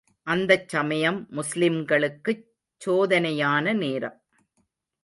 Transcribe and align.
அந்தச் 0.27 0.69
சமயம், 0.69 1.27
முஸ்லிம்களுக்குச் 1.31 2.45
சோதனையான 2.81 3.73
நேரம். 3.73 4.17